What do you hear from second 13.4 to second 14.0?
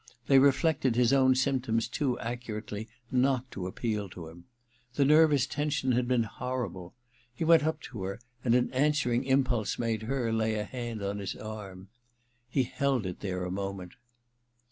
a moment.